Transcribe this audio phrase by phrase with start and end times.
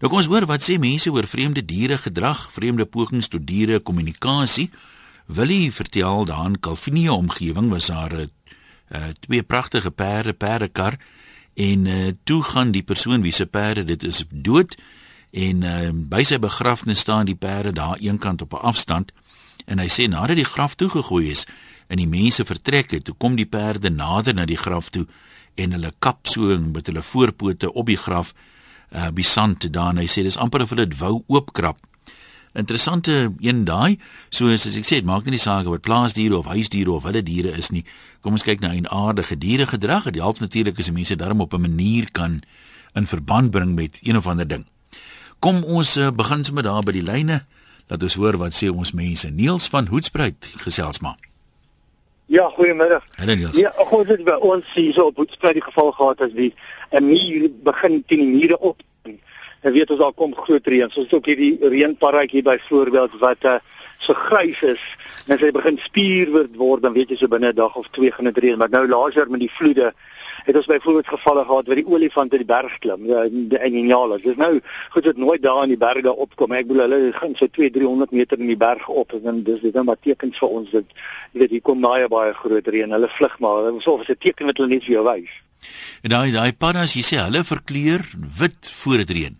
[0.00, 3.82] Nou kom ons hoor wat sê mense oor vreemde diere gedrag, vreemde pogings tot diere
[3.84, 4.70] kommunikasie.
[5.28, 8.26] Willie vertel daar in Calvinia omgewing was daar 'n uh,
[8.96, 10.96] uh, twee pragtige perde, perdekar.
[11.54, 14.76] En uh, toe gaan die persoon wie se perde dit is dood.
[15.30, 19.12] En uh, by sy begrafnis staan die perde daar eenkant op 'n afstand.
[19.66, 21.46] En hy sê nadat die graf toegegooi is
[21.86, 25.06] en die mense vertrek het, toe kom die perde nader na die graf toe
[25.54, 28.32] en hulle kap so met hulle voorpote op die graf
[28.92, 31.78] uh, by sand daar en hy sê dis amper of hulle dit wou oopkrap.
[32.52, 33.98] Interessante een daai,
[34.34, 37.22] soos as ek sê, dit maak nie saak of dit plaasdiere of huisdiere of wilde
[37.22, 37.84] diere is nie.
[38.20, 40.10] Kom ons kyk na 'n aardige diere gedrag.
[40.10, 42.42] Dit help natuurlik as mense daarom op 'n manier kan
[42.94, 44.66] in verband bring met een of ander ding.
[45.38, 47.46] Kom ons uh, begin sommer daar by die lyne.
[47.86, 49.30] Laat ons hoor wat sê ons mense.
[49.30, 51.29] Niels van Hoedspruit gesels maar.
[52.30, 53.02] Ja, goeiemiddag.
[53.18, 53.58] Hallo Niels.
[53.58, 56.52] Ja, ons het by ons hier so op Hoedspruit die geval gehad as die
[56.94, 58.82] 'n muur begin teen die mure op.
[59.60, 60.84] En weet ons al kom groot reën.
[60.84, 63.56] Ons het ook hierdie reënparadjie byvoorbeeld wat uh,
[64.00, 64.82] so grys is
[65.26, 68.10] en as hy begin spier word dan weet jy so binne 'n dag of twee
[68.10, 68.58] gaan dit reën.
[68.58, 69.92] Maar nou later met die vloede
[70.44, 73.06] het ons byvoorbeeld gevalle gehad waar die olifante die berg klim.
[73.06, 74.16] Ja, die Enjala.
[74.16, 76.52] Dis nou goed dit nooit daar in die berge opkom.
[76.52, 79.60] Ek bedoel hulle gaan so 2 300 meter in die berg op en dan dis
[79.60, 80.84] dit dan wat tekens vir ons dat
[81.32, 82.90] jy weet hier kom baie baie groot reën.
[82.90, 83.70] Hulle vlug maar.
[83.70, 85.30] Dit is of 'n teken wat hulle net vir jou wys.
[86.02, 88.00] En daai daai paddas, jy sê hulle verkleur
[88.40, 89.36] wit voor dit reën.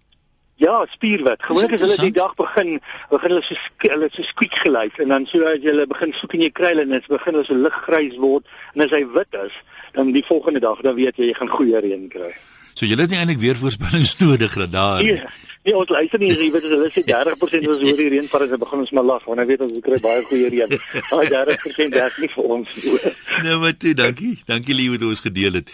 [0.61, 1.41] Ja, spierwit.
[1.41, 2.75] Gewoonlik as hulle die dag begin,
[3.09, 6.35] begin hulle so hulle so skwiek geluid en dan so as jy hulle begin soek
[6.37, 9.55] in jou kruile en dit begin hulle so liggrys word en as hy wit is,
[9.97, 12.29] dan die volgende dag dan weet jy jy gaan goeie reën kry.
[12.77, 15.23] So jy het nie eintlik weer voorspellings nodig dat daar Nee,
[15.65, 18.53] nee ons luister nie jy weet hulle sê 30% as hoor die reën val as
[18.65, 20.75] begin ons maar lag want hy weet ons kry baie goeie reën.
[21.09, 22.99] Daai 30% werk nie vir ons nie.
[23.47, 24.35] Nou maar toe, dankie.
[24.45, 25.73] Dankie lief wat ons gedeel het.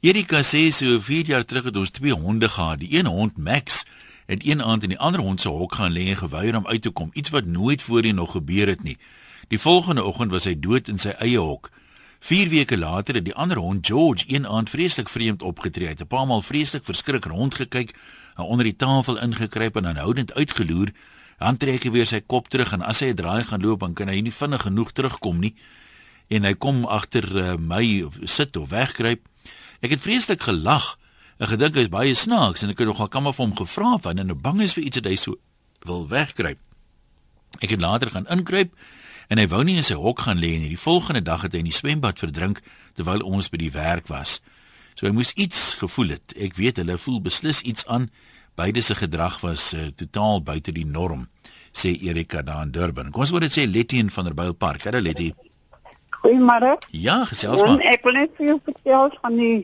[0.00, 2.80] Erika sê so 4 jaar terug het ons twee honde gehad.
[2.80, 3.84] Die een hond Max
[4.32, 6.82] het een aand in die ander hond se hok gaan lê en geweier om uit
[6.82, 8.98] te kom, iets wat nooit voorheen nog gebeur het nie.
[9.48, 11.70] Die volgende oggend was hy dood in sy eie hok.
[12.22, 15.86] 4 weke later het die ander hond George een aand vreeslik vreemd opgetree.
[15.86, 17.94] Hy het 'n paar maal vreeslik verskrik rondgekyk,
[18.36, 20.88] onder die tafel ingekruip en aanhoudend uitgeloer.
[21.38, 23.94] Dan trek hy weer sy kop terug en as hy 'n draai gaan loop, dan
[23.94, 25.54] kan hy nie vinnig genoeg terugkom nie.
[26.28, 29.20] En hy kom agter uh, my sit of wegkruip.
[29.80, 30.98] Ek het vreeslik gelag
[31.42, 34.28] Ek gedink hy's baie snaaks en ek het nogal kamma vir hom gevra van en
[34.30, 35.40] nou bang is vir iets dat hy so
[35.88, 36.60] wil wegkruip.
[37.58, 38.70] Ek het later gaan inkruip
[39.26, 40.70] en hy wou nie in sy hok gaan lê nie.
[40.70, 42.62] Die volgende dag het hy in die swembad verdrink
[42.94, 44.36] terwyl ons by die werk was.
[44.94, 46.36] So hy moes iets gevoel het.
[46.38, 48.06] Ek weet hulle voel beslis iets aan.
[48.54, 51.26] Beide se gedrag was uh, totaal buite die norm,
[51.74, 53.10] sê Erika daar in Durban.
[53.10, 54.86] Kom ons hoor dit sê Letty in van der Byl Park.
[54.86, 55.32] Hallo Letty.
[56.22, 56.76] Goeiemôre.
[56.94, 57.82] Ja, gesels maar.
[57.82, 59.56] Ek wil net vir jou vertel van die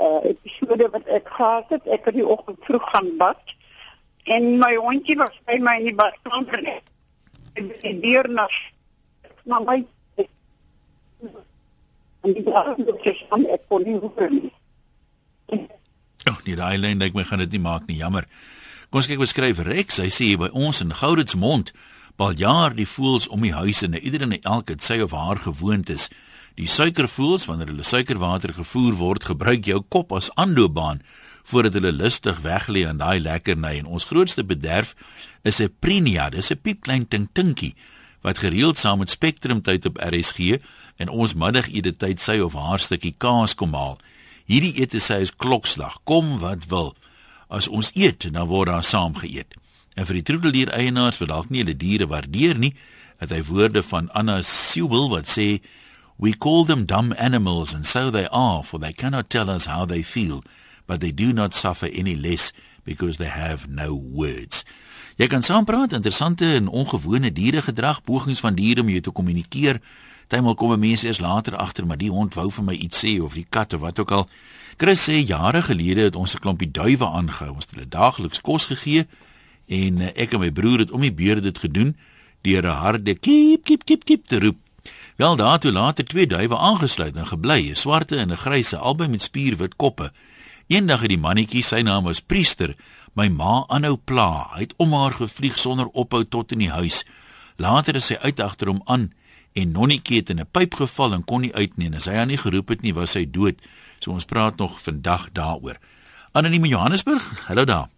[0.00, 1.86] uh episode wat ek gehad het.
[1.86, 3.54] Ek het die oggend vroeg gaan bad
[4.24, 6.62] en my hondjie was by my in die badkamer.
[7.54, 8.48] En die dier na
[9.44, 9.84] na my
[12.24, 14.52] en die het ek van ek kon nie hoor nie.
[16.24, 18.24] Ag nee, daai lyn dink my gaan dit nie maak nie, jammer.
[18.88, 20.00] Kom ons kyk wat skryf Rex.
[20.00, 21.74] Hy sê by ons in Gouditsmond
[22.16, 25.42] bal jaar die voels om die huis en ieder en elke het sy of haar
[25.44, 26.08] gewoontes.
[26.54, 31.02] Die suikervoels wanneer hulle suikerwater gevoer word, gebruik jou kop as aanloopbaan
[31.50, 34.94] voordat hulle lustig weglê aan daai lekkerny en ons grootste bederf
[35.42, 37.74] is 'n prinia, dis 'n piepklein tintinkie
[38.22, 40.60] wat gereeld saam met Spectrum tyd op RSG
[40.96, 43.98] en ons middagete tyd sy of haar stukkie kaas kom haal.
[44.46, 46.94] Hierdie ete sê is klokslag, kom wat wil.
[47.48, 49.54] As ons eet, dan word daar saam geëet.
[49.94, 52.74] En vir die troeteldier eienaars wat dalk nie hulle diere waardeer nie,
[53.18, 55.60] het hy woorde van Anna Sewell wat sê
[56.16, 59.84] We call them dumb animals, and so they are, for they cannot tell us how
[59.84, 60.42] they feel,
[60.86, 62.52] but they do not suffer any less
[62.84, 64.64] because they have no words.
[65.16, 69.80] Jy kan saampraat, interessante en ongewone dieregedrag, pogings van diere om jou te kommunikeer.
[70.34, 73.36] Partymal kom mense eers later agter, maar die hond wou vir my iets sê of
[73.38, 74.24] die kat of wat ook al.
[74.76, 77.54] Chris sê jare gelede het ons 'n klompie duwe aangehou.
[77.54, 79.06] Ons het hulle daagliks kos gegee
[79.68, 81.96] en eh, ek en my broer het om die beurt dit gedoen
[82.42, 84.63] deur 'n harde kiep kiep kiep kiep te roep.
[85.16, 89.22] Wel daartoe later twee duwe aangesluit en gebly, 'n swarte en 'n gryse, albei met
[89.22, 90.12] spierwit koppe.
[90.66, 92.74] Eendag het die mannetjie, sy naam was Priester,
[93.12, 94.48] my ma aanhou pla.
[94.54, 97.04] Hy het om haar gevlieg sonder ophou tot in die huis.
[97.56, 99.12] Later is sy uit agter hom aan
[99.52, 101.86] en Nonnetjie het in 'n pyp geval en kon nie uit nie.
[101.86, 103.54] En as hy haar nie geroep het nie, was sy dood.
[103.98, 105.76] So ons praat nog vandag daaroor.
[106.32, 107.46] Anoniem in Johannesburg.
[107.46, 107.88] Hallo daar.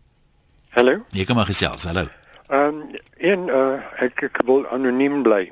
[0.68, 1.04] Hallo.
[1.10, 1.84] Jy kom maar gesels.
[1.84, 2.08] Hallo.
[2.48, 2.82] Ehm um,
[3.16, 5.50] en uh, ek ek wil anoniem bly.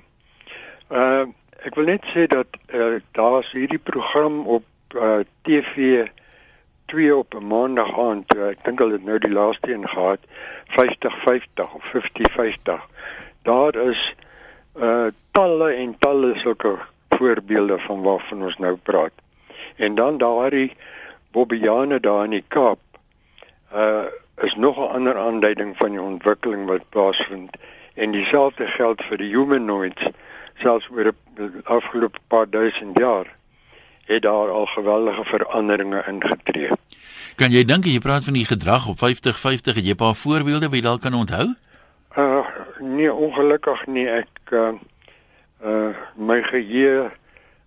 [0.90, 1.25] Uh
[1.64, 6.05] ek wil net sê dat uh, daar's hierdie program op uh, TV
[6.93, 8.37] twee op 'n maandag aand.
[8.37, 10.20] Ek dink hulle het nou die laaste een gehad
[10.76, 12.84] 50-50 of 50-50.
[13.43, 14.14] Daar is
[14.76, 16.78] uh talle en talle sulke
[17.11, 19.12] voorbeelde van waarvan ons nou praat.
[19.76, 20.76] En dan daardie
[21.32, 22.78] Bobbiane daar in die Kaap
[23.75, 24.05] uh
[24.43, 27.56] is nog 'n ander aanduiding van die ontwikkeling wat plaasvind
[27.94, 30.06] en dieselfde geld vir die humanoids
[30.58, 33.26] selfs oor die afgelope paar duisend jaar
[34.04, 36.70] het daar al geweldige veranderinge ingetree.
[37.34, 40.14] Kan jy dink jy praat van die gedrag op 50 50 het jy 'n paar
[40.14, 41.54] voorbeelde wat jy dalk kan onthou?
[42.16, 42.46] Uh
[42.78, 44.72] nee, ongelukkig nie ek uh,
[45.64, 47.10] uh my geheue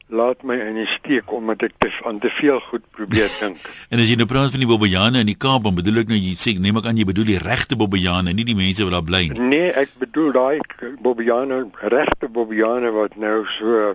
[0.09, 3.57] laat my in die steek omdat ek te aan te veel goed probeer dink.
[3.91, 6.19] en as jy nou praat van die Bobbejane in die Kaap, dan bedoel ek nou
[6.19, 9.03] jy sê neem ek aan jy bedoel die regte Bobbejane, nie die mense wat daar
[9.03, 9.39] bly nie.
[9.51, 10.59] Nee, ek bedoel daai
[11.03, 11.59] Bobbejane,
[11.91, 13.93] regte Bobbejane wat nou so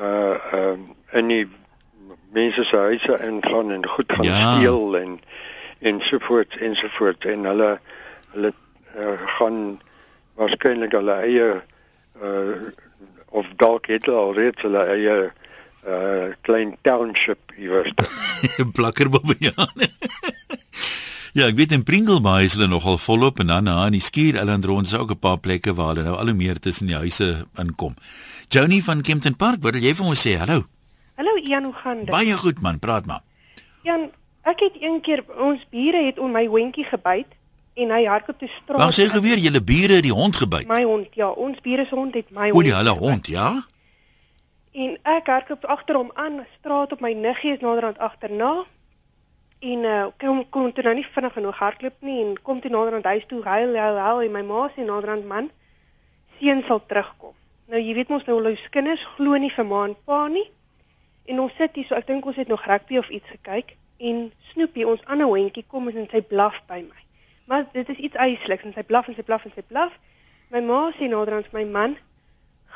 [0.00, 0.76] uh uh
[1.14, 1.46] in die
[2.34, 4.56] mense se huise ingaan en goed gaan Ja.
[4.56, 5.18] steel en
[5.80, 7.70] en so voort en so voort en hulle
[8.34, 8.52] hulle
[8.98, 9.80] uh, gaan
[10.38, 11.48] waarskynlik hulle eie
[12.22, 12.70] uh
[13.30, 15.18] of dalk het hulle al reeds hulle eie
[15.80, 17.92] uh klein township iewers.
[18.76, 19.88] Plakker Bobbejane.
[21.38, 24.36] ja, ek weet in Pringlebaai is hulle nogal volop en dan na in die Skuur
[24.42, 26.98] Island rond is ook 'n paar plekke waar hulle nou al hoe meer tussen die
[27.00, 27.96] huise inkom.
[28.48, 30.36] Joni van Kempton Park, wat wil jy vir ons sê?
[30.36, 30.66] Hallo.
[31.16, 32.10] Hallo Ian, hoe gaan dit?
[32.10, 33.22] Baie goed man, praat maar.
[33.82, 34.10] Jan,
[34.42, 37.39] ek het een keer ons bure het om my hondjie gebyt
[37.80, 38.80] en hy hardloop te straat.
[38.80, 40.68] Wag sê geweer julle bure het die hond gebyt.
[40.70, 43.08] My hond, ja, ons bure se hond het my O, die hond hulle gebyt.
[43.08, 43.50] hond, ja?
[44.70, 48.52] En ek hardloop agter hom aan, straat op my niggie is naderhand agterna.
[49.60, 53.04] En uh, kom kom toe nou nie vinnig genoeg hardloop nie en kom toe naderhand
[53.04, 55.50] huis toe huil huil huil en my ma sê naderhand man
[56.38, 57.34] seun sal terugkom.
[57.68, 60.46] Nou jy weet mos nou ons kinders glo nie vir ma en pa nie.
[61.28, 64.30] En ons sit hier so ek dink ons het nog rugby of iets gekyk en
[64.54, 67.04] Snoepie ons ander hondjie kom en sy blaf by my.
[67.50, 69.94] Maar dit is iets eisliks en sy blaf en sy blaf en sy blaf.
[70.54, 71.96] My ma sê naderhand vir my man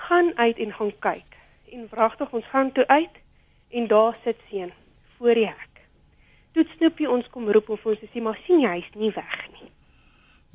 [0.07, 1.37] gaan uit en gaan kyk.
[1.71, 3.21] En wragtig ons gaan toe uit
[3.71, 4.73] en daar sit seun
[5.17, 5.85] voor die hek.
[6.59, 9.71] Toe Snoepie ons kom roep of ons sê maar sien jy hy's nie weg nie.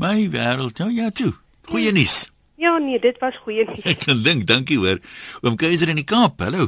[0.03, 1.31] My wêreld, nou ja toe.
[1.71, 2.17] Goeie nuus.
[2.59, 3.85] Ja nee, dit was goeie nuus.
[3.87, 4.99] Ek kan dink, dankie hoor.
[5.45, 6.43] Oom Keiser in die Kaap.
[6.43, 6.67] Hallo.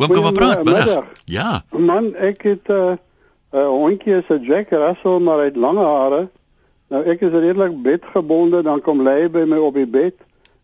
[0.00, 1.12] Oom kom maar praat.
[1.28, 1.50] Ja.
[1.76, 2.96] Man, ek het uh,
[3.52, 6.28] 'n hondjie is 'n Jack Russell maar hy het lange hare.
[6.88, 10.14] Nou ek is redelik bedgebonde, dan kom lê hy by my op die bed.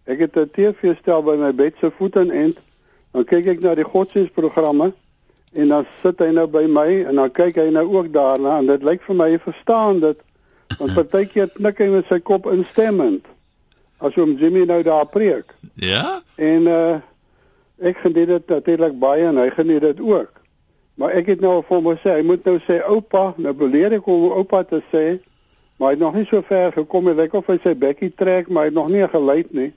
[0.04, 2.58] Ek het 'n TV stel by my bed se voet en end.
[3.12, 4.92] Dan kyk ek na die godsdienstprogramme
[5.52, 8.66] en dan sit hy nou by my en dan kyk hy nou ook daarna en
[8.66, 10.19] dit lyk vir my hy verstaan dit.
[10.78, 13.26] Want partykeer knik hy met sy kop instemmend.
[13.98, 15.54] As oom Jimmy nou daar preek.
[15.75, 16.20] Ja?
[16.36, 16.94] En uh
[17.82, 20.44] ek geniet dit natuurlik baie en hy geniet dit ook.
[20.94, 24.05] Maar ek het nou vir hom gesê hy moet nou sê oupa, nou beleer ek
[24.06, 25.19] hom om oupa te sê,
[25.79, 27.17] maar hy het nog nie so ver gekom nie.
[27.19, 29.73] Lyk of hy sy bekkie trek, maar hy het nog nie geluid nie.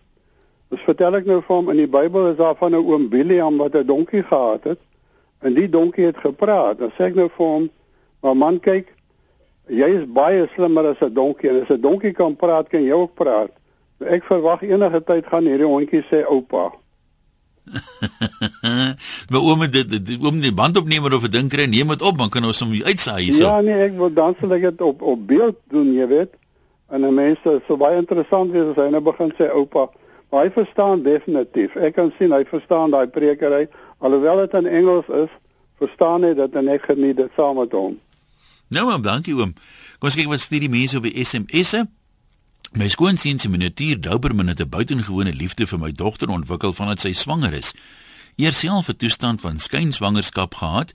[0.70, 3.58] Dus vertel ek nou vir hom in die Bybel is daar van 'n oom Biliam
[3.58, 4.80] wat 'n donkie gehad het.
[5.42, 6.80] En die donkie het gepraat.
[6.80, 7.70] Dan sê ek nou vir hom,
[8.22, 8.94] "Maar man, kyk,
[9.68, 12.92] jy is baie slimmer as 'n donkie en as 'n donkie kan praat, kan jy
[12.92, 13.52] ook praat."
[14.00, 16.72] Nou, Ek verwag enige tyd gaan hierdie hondjie sê oupa.
[19.30, 22.30] maar oom dit dit- oom die bandopnemer of 'n ding kry, neem dit op, dan
[22.30, 23.44] kan ons hom uitsaai hierso.
[23.44, 26.34] Ja, nee, ek wil dan sal ek dit op op beeld doen, jy weet.
[26.90, 29.90] En die mense sou baie interessant wees as hy nou begin sê oupa.
[30.32, 31.76] Maar hy verstaan definitief.
[31.76, 33.68] Ek kan sien hy verstaan daai prekery
[34.00, 35.32] alhoewel dit in Engels is,
[35.80, 37.98] verstaan hy dit en ek geniet dit saam met hom.
[38.70, 39.54] Nou maar dankie oom.
[40.00, 41.88] Kom ons kyk wat stuur die mense op die SMS'e.
[42.72, 47.14] My skoonseun se miniatuur Douberman het 'n buitengewone liefde vir my dogter ontwikkel vandat sy
[47.14, 47.74] swanger is.
[48.36, 50.94] Eers self 'n toestand van skynswangerskap gehad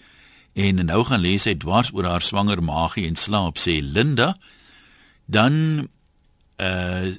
[0.53, 4.37] en nou gaan lê sy dwars oor haar swanger maagie en slaap sê Linda.
[5.27, 5.89] Dan
[6.57, 7.15] uh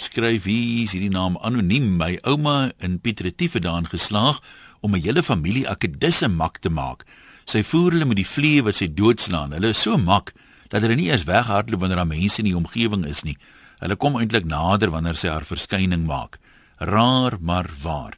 [0.00, 4.40] skryf is hierdie naam anoniem my ouma in Piet Retief het daarin geslaag
[4.80, 7.04] om 'n hele familie akedisse mak te maak.
[7.44, 9.52] Sy voer hulle met die vliee wat sy doodslaan.
[9.52, 10.32] Hulle is so mak
[10.70, 13.36] dat hulle nie eers weghardloop wanneer daar mense in die omgewing is nie.
[13.82, 16.38] Hulle kom eintlik nader wanneer sy haar verskyning maak.
[16.78, 18.16] Raar maar waar.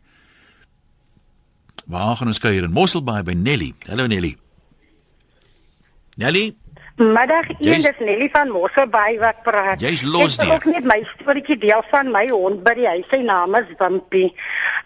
[1.87, 3.73] Waar gaan ons kuier in Mosselbaai by Nelly?
[3.89, 4.37] Hallo Nelly.
[6.21, 6.53] Nelly,
[7.03, 9.81] Middag een, dis Nelly van Mosselbaai wat praat.
[9.83, 13.09] Jy's los Ek wil ook net my storieetjie deel van my hond by die huis.
[13.11, 14.29] Sy naam is Wimpie.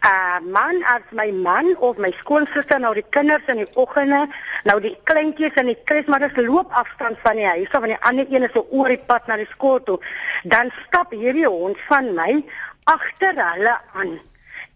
[0.00, 4.22] Uh man, as my man of my skoonsister nou die kinders in die oggende,
[4.64, 8.00] nou die kleintjies in die kres, maar dis loopafstand van die huis, of van die
[8.00, 9.98] ander een is so oor die pad na die skool toe,
[10.48, 12.40] dan stap hierdie hond van my
[12.88, 14.16] agter hulle aan.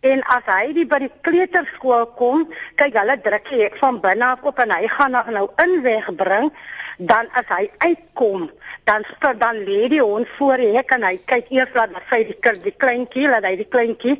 [0.01, 2.47] En as hy die by die kleuterskool kom,
[2.81, 6.09] kyk hulle druk die hek van binne af op en hy gaan nog nou inweg
[6.17, 6.49] bring,
[6.97, 8.47] dan as hy uitkom,
[8.89, 9.05] dan
[9.41, 12.65] dan lê die hond voor die hek en hy kyk eers laat hy die kind
[12.65, 14.17] die kleintjie, laat hy die kleintjie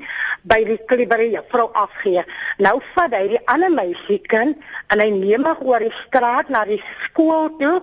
[0.49, 2.25] by die klibberie vrou afgee.
[2.61, 4.61] Nou vat hy die ander meisiekind
[4.93, 7.81] en hy neem hom oor die straat na die skool toe.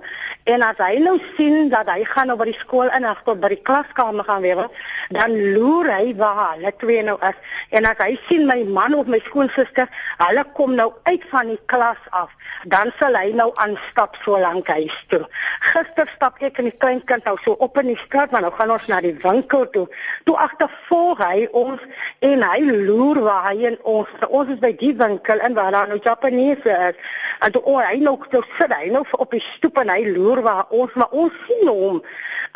[0.50, 3.62] En as hy nou sien dat hy gaan oor die skool in tot by die
[3.66, 4.66] klaskamer gaan weer,
[5.14, 7.38] dan loer hy waar hulle twee nou is.
[7.70, 9.88] En as hy sien my man of my skoonsister,
[10.20, 12.34] hulle kom nou uit van die klas af,
[12.74, 15.24] dan sal hy nou aanstap so lank huis toe.
[15.70, 18.74] Gister stap ek en die kleinkind nou so op in die straat, maar nou gaan
[18.76, 19.86] ons na die winkel toe.
[20.28, 21.84] Toe agtervolg hy ons
[22.28, 24.12] en hy loer waar hy en ons.
[24.28, 27.14] Ons is by die winkel en waar daar nou Japaneese is.
[27.46, 30.42] En toe oh, hy nou toe sit hy nou op die stoep en hy loer
[30.46, 32.02] waar ons, maar ons sien hom.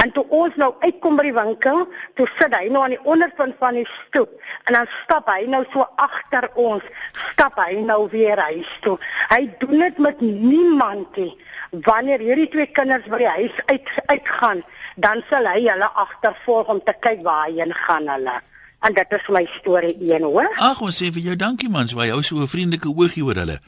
[0.02, 1.84] En toe ons nou uitkom by die winkel,
[2.18, 4.32] toe sit hy nou aan die onderpunt van die stoep
[4.66, 6.84] en dan stap hy nou so agter ons,
[7.32, 8.98] stap hy nou weer huis toe.
[9.30, 11.34] Hy doen dit met niemand nie
[11.72, 14.64] wanneer hierdie twee kinders by die huis uit uitgaan,
[14.96, 18.42] dan sal hy hulle agtervolg om te kyk waarheen gaan hulle.
[18.82, 20.50] En dit is my storie een, hoor?
[20.58, 23.60] Ag, ons sê vir jou dankie man, jy hou so 'n vriendelike oogie oor hulle.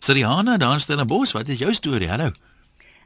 [0.00, 2.08] Sariana daar staan in Bos, wat is jou storie?
[2.08, 2.30] Hallo.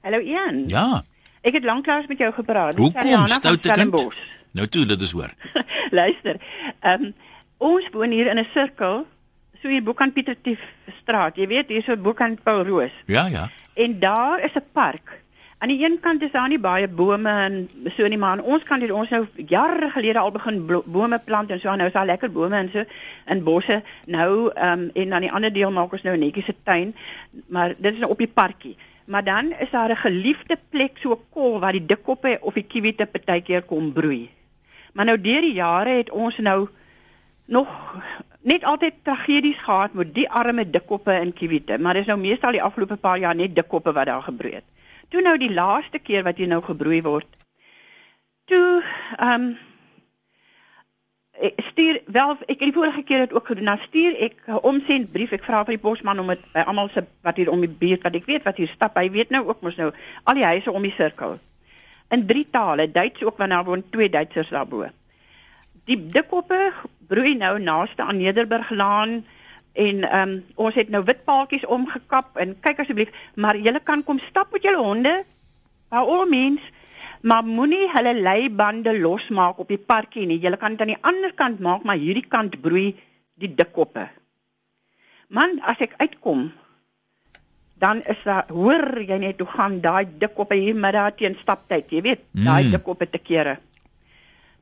[0.02, 0.68] Hallo Ian.
[0.68, 1.04] Ja.
[1.42, 2.76] Ek het lanklaas met jou gepraat.
[2.76, 4.14] Hoekom stoute kind?
[4.52, 5.32] Nou toe, dit is hoor.
[6.00, 6.36] Luister.
[6.80, 7.14] Ehm um,
[7.58, 9.06] ons woon hier in 'n sirkel,
[9.62, 10.60] so hier bo kan Pieter Tief
[11.02, 11.36] straat.
[11.36, 12.92] Jy weet, hier so bo kan Paul Roos.
[13.06, 15.22] Ja, ja en daar is 'n park.
[15.58, 18.62] Aan die een kant is daar nie baie bome en so nie, maar aan ons
[18.62, 22.06] kant het ons nou jare gelede al begin bome plant en so nou is daar
[22.06, 22.84] lekker bome en so
[23.26, 23.82] in bosse.
[24.06, 26.94] Nou ehm um, en aan die ander deel maak ons nou 'n netjie se tuin,
[27.46, 28.76] maar dit is nou op die parkie.
[29.04, 33.06] Maar dan is daar 'n geliefde plek so kol waar die dikkoppe of die kiwite
[33.06, 34.30] partykeer kom broei.
[34.92, 36.68] Maar nou deur die jare het ons nou
[37.48, 37.68] nog
[38.40, 42.62] net altyd tragedies gehad met die arme dikkoppe in Kiwite, maar dis nou meestal die
[42.62, 44.68] afgelope paar jaar net dikkoppe wat daar gebroei het.
[45.08, 47.28] Toe nou die laaste keer wat hier nou gebroei word.
[48.48, 48.82] Toe
[49.16, 49.56] ehm um,
[51.38, 53.68] stuur wel ek het die vorige keer dit ook gedoen.
[53.70, 55.30] Nou stuur ek 'n omsend brief.
[55.32, 58.02] Ek vra vir die posman om dit by almal se wat hier om die buurt
[58.02, 58.96] wat ek weet wat hier stap.
[58.98, 59.92] Hy weet nou ook mos nou
[60.24, 61.38] al die huise om die sirkel.
[62.10, 64.88] In drie tale, Duits ook want daar woon twee Duitsers daarbo.
[65.84, 66.72] Die dikkoppe
[67.08, 69.22] broei nou naaste aan Nederburglaan
[69.72, 74.02] en ehm um, ons het nou wit paadjies omgekap en kyk asseblief, maar julle kan
[74.04, 75.14] kom stap met julle honde.
[75.88, 76.60] By al mens,
[77.20, 80.40] maar moenie hulle leibande losmaak op die parkie nie.
[80.42, 82.96] Julle kan dit aan die ander kant maak, maar hierdie kant broei
[83.38, 84.08] die dikkoppe.
[85.28, 86.48] Man, as ek uitkom,
[87.78, 92.02] dan is daar hoor jy net hoe gaan daai dikkoppe hier middag teen staptyd, jy
[92.02, 92.44] weet, mm.
[92.44, 93.58] daai dikkoppe te kere.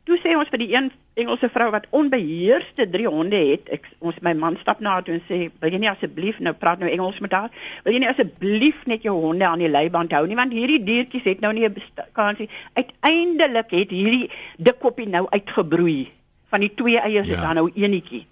[0.07, 4.19] Toe sê ons vir die een Engelse vrou wat onbeheerste drie honde het, ek ons
[4.23, 6.91] my man stap na haar toe en sê, "Wil jy nie asseblief nou praat nou
[6.91, 7.51] Engels met haar?
[7.85, 11.25] Wil jy nie asseblief net jou honde aan die leiband hou nie want hierdie diertjies
[11.25, 11.75] het nou nie 'n
[12.13, 12.49] kansie.
[12.75, 16.13] Uiteindelik het hierdie dikkoppie nou uitgebroei.
[16.51, 17.35] Van die twee eiers ja.
[17.35, 18.27] is daar nou eenetjie.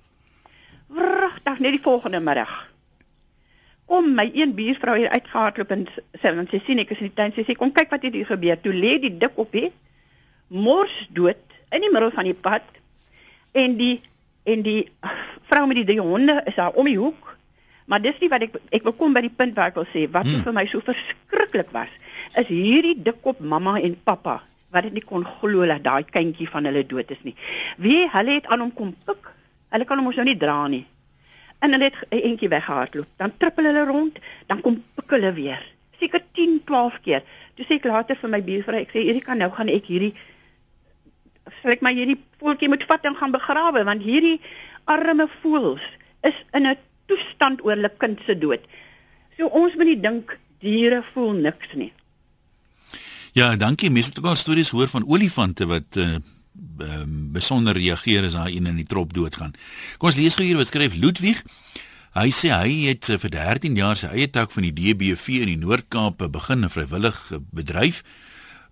[0.89, 2.71] Wragtig net die volgende middag.
[3.87, 5.87] Kom my een buurvrou hier uitgehardloop en
[6.23, 8.27] sê, "Want sy sien ek is in die tuin." Sy sê, "Kom kyk wat hier
[8.27, 9.73] gebeur." Toe lê die dikkoppie
[10.49, 12.67] mors dood in die middel van die pad
[13.53, 14.01] en die
[14.45, 14.81] en die
[15.49, 17.31] vrou met die drie honde is daar om die hoek.
[17.91, 20.07] Maar dis nie wat ek ek wil kom by die punt waar ek wil sê
[20.13, 20.43] wat hmm.
[20.47, 21.93] vir my so verskriklik was
[22.41, 24.41] is hierdie dikkop mamma en pappa
[24.75, 27.37] wat dit nie kon glo dat daai kindjie van hulle dood is nie.
[27.79, 29.31] Wie hulle het aan hom kom pik.
[29.75, 30.83] Hulle kan hom mos nou nie dra nie.
[31.63, 33.09] En hulle het 'n entjie weggehardloop.
[33.17, 35.63] Dan trippel hulle rond, dan kom pik hulle weer.
[36.01, 37.23] Seker 10, 12 keer.
[37.55, 40.15] Toe sê ek later vir my buurvrou, ek sê Erika, nou gaan ek hierdie
[41.61, 44.41] sal ek maar hierdie voeltjie moet vat en gaan begrawe want hierdie
[44.85, 45.85] arme voels
[46.23, 48.63] is in 'n toestand oor hulle kind se dood.
[49.37, 51.93] So ons moet nie dink diere voel niks nie.
[53.35, 53.91] Ja, dankie.
[53.91, 56.17] Mense het ook al stories hoor van olifante wat uh
[57.35, 59.57] besonder reageer as daai een in die trop doodgaan.
[59.99, 61.43] Kom ons lees gou hier wat skryf Ludwig.
[62.15, 65.51] Hy sê hy het uh, vir 13 jaar sy eie tak van die DBV in
[65.51, 68.05] die Noord-Kaap begin 'n vrywillige bedryf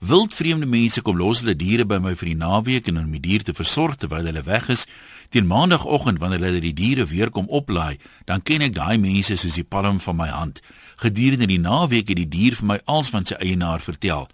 [0.02, 3.44] Wildvreemde mense kom los hulle diere by my vir die naweek en om die dier
[3.46, 4.82] te versorg terwyl hulle weg is.
[5.30, 9.60] Teen maandagooggend wanneer hulle die diere weer kom oplaai, dan ken ek daai mense soos
[9.60, 10.58] die palm van my hand.
[10.98, 14.26] Gedurende die naweek het die dier vir my als van sy eienaar vertel.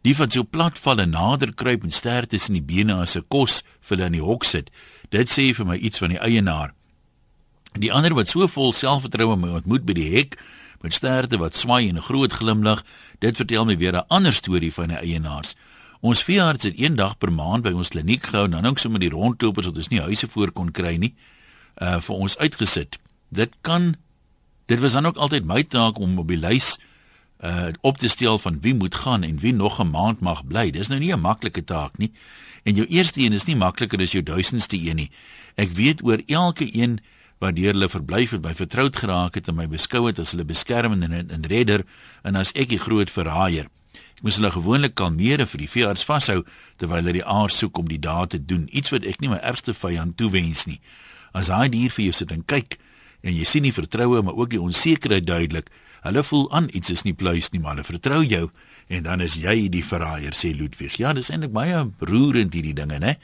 [0.00, 3.28] Die wat so plat val en nader kruip en ster tussen die bene as 'n
[3.28, 4.70] kos vir hulle in die hok sit.
[5.10, 6.72] Dit sê vir my iets van die eienaar.
[7.76, 10.38] Die ander wat so vol selfvertroue my ontmoet by die hek
[10.82, 12.84] met sterte wat swaai en 'n groot glimlag,
[13.18, 15.54] dit vertel my weer 'n ander storie van 'n eienaars.
[16.00, 19.10] Ons veearts het eendag per maand by ons kliniek gehou en dan ook sommer die
[19.10, 21.14] rondlopers wat ons nie huise voor kon kry nie.
[21.80, 22.98] uh vir ons uitgesit.
[23.28, 23.94] Dit kan
[24.66, 26.78] dit was dan ook altyd my taak om op die lys
[27.40, 30.70] uh op te stel van wie moet gaan en wie nog 'n maand mag bly.
[30.70, 32.12] Dis nou nie 'n maklike taak nie.
[32.62, 35.10] En jou eerste een is nie makliker as jou duisendste een nie.
[35.54, 37.00] Ek weet oor elke een
[37.42, 40.46] wat deur hulle verblyf het by vertroud geraak het en my beskou het as hulle
[40.46, 41.82] beskermer en 'n redder
[42.22, 43.66] en as ek die groot verraaier.
[44.16, 46.44] Ek moes hulle gewoonlik kalmeer en vir die veearts vashou
[46.78, 49.40] terwyl hulle die aar soek om die daad te doen, iets wat ek nie my
[49.42, 50.80] ergste vyand toewens nie.
[51.34, 52.78] As hy dier vir jou sit en kyk
[53.22, 55.70] en jy sien nie vertroue maar ook die onsekerheid duidelik,
[56.02, 58.50] hulle voel aan iets is nie pluis nie, maar hulle vertrou jou
[58.88, 60.98] en dan is jy die verraaier sê Ludwig.
[60.98, 63.16] Ja, dis eintlik baie roerend hierdie dinge, né?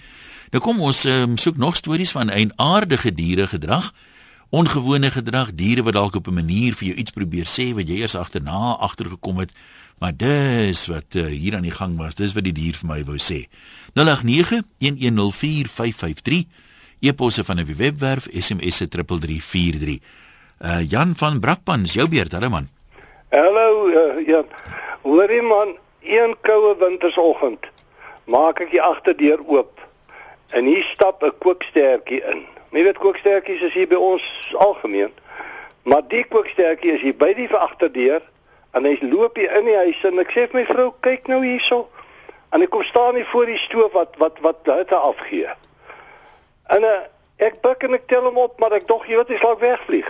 [0.51, 3.93] Nou kom ons um, soek nog stories van eienaardige diere gedrag.
[4.49, 7.97] Ongewone gedrag, diere wat dalk op 'n manier vir jou iets probeer sê wat jy
[8.01, 9.53] eers agterna agtergekom het,
[9.99, 12.15] maar dis wat uh, hier aan die gang was.
[12.15, 13.49] Dis wat die dier vir my wou sê.
[13.93, 16.47] 0891104553
[17.01, 19.99] eposse van 'n webwerf SMS'e 3343.
[20.61, 22.69] Uh Jan van Brakpan, jou beurt, hallo man.
[23.31, 24.45] Hallo, uh, ja.
[25.03, 27.59] Hoorie man, een koue wintersoggend
[28.25, 29.78] maak ek die agterdeur oop
[30.51, 32.47] en hier stap 'n kookstertjie in.
[32.71, 35.13] Jy weet kookstertjies is hier by ons algemeen.
[35.83, 38.23] Maar die kookstertjie is hier by die agterdeur
[38.71, 41.43] en hy loop hier in die huis en ek sê vir my vrou, kyk nou
[41.45, 41.89] hierso.
[42.53, 45.49] En ek kom staan hier voor die stoof wat wat wat hitte afgee.
[46.69, 47.01] En uh,
[47.37, 50.09] ek buik en ek tel hom op, maar ek dog jy weet hy sal wegvlieg.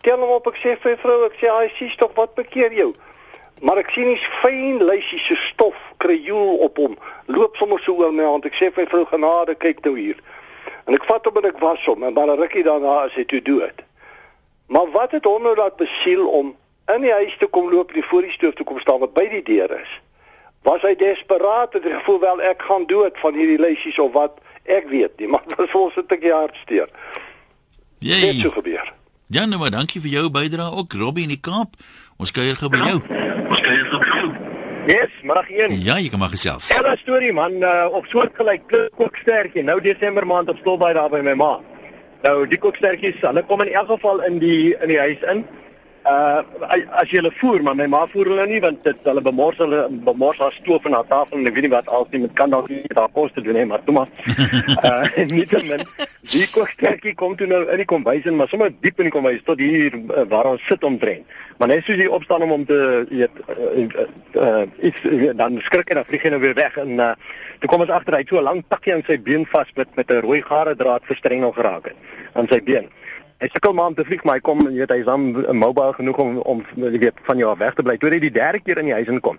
[0.00, 2.72] Tel hom op, ek sê vir my vrou, ek sê hy sies tog wat bekeer
[2.72, 2.94] jou.
[3.60, 6.96] Maar ek sien nie fyn lysies so stof kreool op hom.
[7.26, 8.46] Loop sommer so oor my hand.
[8.48, 10.20] Ek sê vir my vrou genade, kyk nou hier.
[10.88, 13.24] En ek vat hom en ek was hom en maar 'n rukkie daarna as hy
[13.24, 13.84] toe dood.
[14.66, 16.54] Maar wat het hom nou laat besiel om
[16.94, 19.28] in die huis te kom loop, die voor die stoof te kom staan wat by
[19.28, 20.00] die deur is?
[20.62, 24.40] Was hy desperaat het hy gevoel wel ek gaan dood van hierdie lysies of wat?
[24.64, 26.88] Ek weet nie, maar dit was ons 'n tikkie hartsteer.
[27.98, 28.20] Jy.
[28.20, 28.94] Dit so gebeur.
[29.26, 31.76] Ja, nou maar dankie vir jou bydrae ook Robbie in die Kaap.
[32.20, 32.98] Ons kuier gou by jou.
[33.00, 34.30] Ons kuier gou by jou.
[34.90, 35.72] Yes, maar een.
[35.84, 36.68] Ja, jy kan maar gesels.
[36.68, 39.62] Ja, 'n storie man, uh, op soortgelyk kookstertjie.
[39.62, 41.60] Nou Desember maand op Stilbaai daar by my ma.
[42.22, 45.46] Nou die kookstertjies, hulle kom in elk geval in die in die huis in.
[46.08, 46.40] Uh
[46.96, 49.82] as jy hulle voer, maar my ma voer hulle nie want dit hulle bemors hulle
[50.06, 52.54] bemors haar stoof en haar tafel en ek weet nie wat als nie met kan
[52.54, 54.08] dalk nie daar kos te doen hè, maar toe maar.
[54.88, 55.84] uh nietemin
[56.32, 59.42] die kookstertjie kom toe nou in die kombuis in, maar sommer diep in die kombuis
[59.44, 61.36] tot hier uh, waar ons sit omdrent.
[61.60, 62.78] Maar net soos jy opstaan om om te
[63.10, 64.06] weet uh, uh,
[64.40, 67.10] uh, iets uh, dan skrik hy dan vlieg hy nou weer weg en uh,
[67.60, 69.92] toe kom ons agter hy het so 'n lang takkie aan sy been vas met
[70.00, 71.96] met 'n rooi gare draad verstrengel geraak het
[72.32, 72.88] aan sy been.
[73.40, 76.18] Hy sukkel maar om te vlieg, maar hy kom, jy weet, hy's dan mobile genoeg
[76.20, 77.94] om om jy weet van jou af weg te bly.
[77.96, 79.38] Toe hy die derde keer in die huis inkom,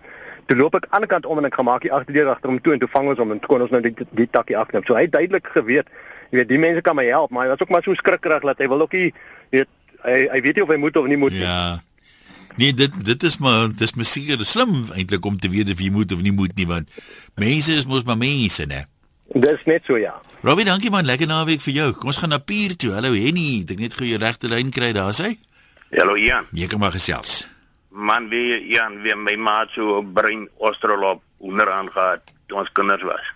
[0.50, 2.58] toe loop ek aan die kant om en ek gaan maak die agterdeur agter hom
[2.66, 4.88] toe en toe vang ons hom en kon ons nou die, die takkie afknip.
[4.90, 5.92] So hy het duidelik geweet,
[6.32, 8.64] jy weet, die mense kan my help, maar hy was ook maar so skrikkerig dat
[8.64, 9.12] hy wil ook nie
[9.54, 9.70] weet
[10.02, 11.46] hy hy weet nie of hy moet of nie moet nie.
[11.46, 11.82] Ja.
[12.58, 16.12] Nee, dit dit is maar dis seker slim eintlik om te weet of jy moet
[16.12, 16.90] of nie moet nie want
[17.36, 18.88] mense is mos maar mense, né?
[19.34, 20.18] Dis net so ja.
[20.44, 21.88] Robbie, dankie man, lekker naweek vir jou.
[21.96, 22.92] Kom ons gaan na Pier toe.
[22.98, 25.38] Hallo Henny, ek net gou jou regte lyn kry daar sê.
[25.96, 26.50] Hallo Jan.
[26.52, 27.46] Jy kan maar gesels.
[27.92, 33.32] Man, wie Jan, wie my ma so brein ostrolop onderaan gehad toe ons kinders was.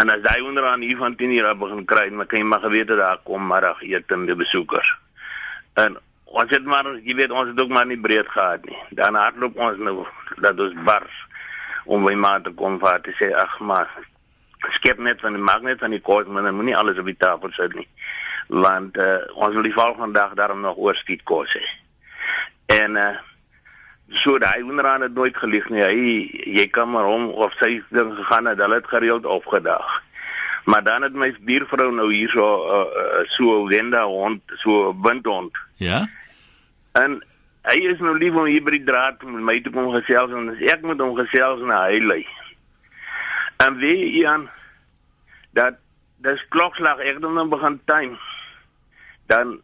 [0.00, 2.88] En as hy onderaan hier van 10 uur begin kry, dan kan jy maar geweet
[2.88, 4.88] dat daar kom middag etende besoekers.
[5.76, 8.78] En ons het maar, jy weet, ons het ook maar nie breed gehad nie.
[8.96, 10.06] Dan hardloop ons nou
[10.40, 11.26] dat ons bars
[11.84, 13.90] om by ma te kom vir te sê ag maar
[14.76, 17.52] skep net van die magnet van die kos maar dan moenie alles op die tafel
[17.52, 17.88] sit nie.
[18.48, 21.64] Want uh, ons wil die volgende dag daarom nog oorskiet kos hê.
[22.66, 23.08] En uh,
[24.10, 25.82] so daai onderaan het nooit gelieg nie.
[25.82, 30.02] Hy jy kan maar hom of sy ding gegaan het hulle het gereeld opgedag.
[30.64, 35.56] Maar dan het my buurvrou nou hier so uh, uh, so wenda hond so windhond
[35.80, 36.04] ja?
[36.92, 37.20] En
[37.62, 40.52] hy is nou lief om hier by die draad met my te kom gesels en
[40.58, 42.20] ek moet hom gesels na hy lê
[43.60, 44.48] En wie Jan
[45.56, 45.76] dat
[46.24, 48.16] dis klokslag ek dan begin time.
[49.26, 49.60] Dan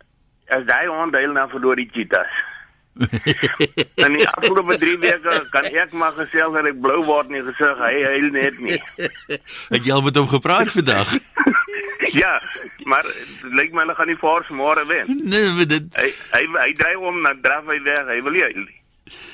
[0.53, 2.45] as daai onderdeel na verloor die cheetahs.
[4.05, 7.83] en die afgelope 3 weke kan ek maar gesels dat ek blou word nie gesig
[7.83, 8.79] hy huil net nie.
[9.75, 11.13] Het jy al met hom gepraat vandag?
[12.23, 12.33] ja,
[12.89, 13.05] maar
[13.59, 15.13] lyk my hulle gaan nie voor môre wen.
[15.29, 18.09] Nee, dit hy hy hy dryf hom na draf hy weg.
[18.09, 18.76] Hy wil nie huil nie.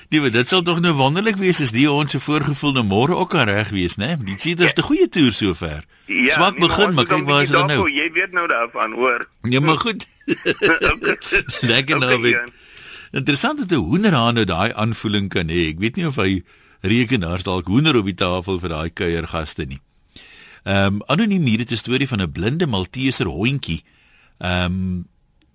[0.08, 3.30] Nee, maar dit sal tog nou wonderlik wees as die ons se voorgevoelde môre ook
[3.32, 4.16] kan reg wees, né?
[4.20, 4.82] Die cheetahs ja.
[4.82, 5.84] 'n goeie toer sover.
[6.06, 7.90] Ja, Swak nee, begin, maar kyk waar is hulle nou.
[7.90, 9.28] Jy weet nou daarvan, hoor.
[9.42, 10.06] Nee, maar goed.
[11.72, 12.48] Lekker nou weer.
[13.12, 15.68] Interessant dat 'n hoenderhaan nou daai aanvoeling kan hê.
[15.68, 16.42] Ek weet nie of hy
[16.80, 19.80] rekenaars dalk hoender op die tafel vir daai kuiergaste nie.
[20.64, 23.84] Ehm um, anoniem hier het 'n storie van 'n blinde Malteser hondjie.
[24.38, 25.06] Ehm um,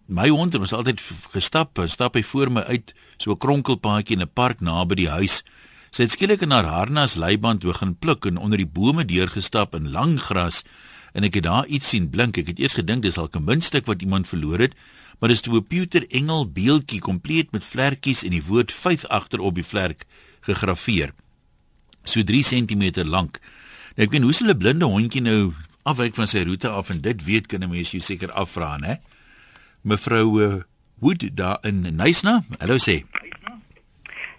[0.08, 1.02] my hond het ons altyd
[1.34, 5.44] gestap, stap hy voor my uit so 'n kronkelpaadjie in 'n park naby die huis.
[5.92, 9.92] Sy het skielik in haar harnas leiband begin pluk en onder die bome deurgestap in
[9.92, 10.64] lang gras
[11.14, 12.38] en ek het daar iets sien blink.
[12.38, 14.74] Ek het eers gedink dis al 'n muntstuk wat iemand verloor het,
[15.20, 19.40] maar dis toe 'n Pieter Engel beeldjie kompleet met vlekkies en die woord 5 agter
[19.40, 20.06] op die vlek
[20.42, 21.14] gegraveer.
[22.04, 23.40] So 3 cm lank.
[23.96, 27.02] Nou ek weet hoe sou 'n blinde hondjie nou afwyk van sy roete af en
[27.02, 29.00] dit weet kan 'n mens jou seker afvra, né?
[29.82, 30.62] Mevrou uh,
[31.00, 32.44] Wood daar in Nysna.
[32.58, 33.04] Hallo sê.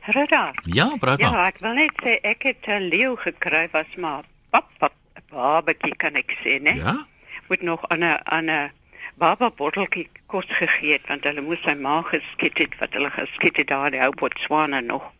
[0.01, 0.53] Rada.
[0.63, 1.33] Ja, praat maar.
[1.33, 4.95] Ja, ek wil net sê ek het 'n leeu gekry was maar pap pap
[5.31, 6.75] babatjie kan ek sê, né?
[6.77, 7.07] Ja.
[7.49, 8.73] Moet nog aan 'n aan 'n
[9.15, 13.57] baba botteltjie kos gegee het want hulle moes sy ma geskiet het wat hulle geskiet
[13.57, 15.13] het daar in Botswana nog.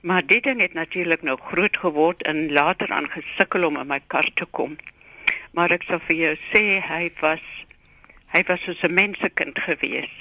[0.00, 4.00] Maar dit ding het natuurlik nou groot geword en later aan gesukkel om in my
[4.06, 4.76] kar te kom.
[5.52, 7.44] Maar ek sou vir jou sê hy was
[8.32, 10.14] hy was so 'n mensekind gewees.